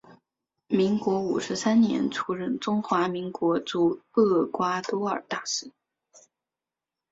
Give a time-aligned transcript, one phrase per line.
[0.73, 5.71] 民国五十三年出任中华民国驻厄瓜多尔大使。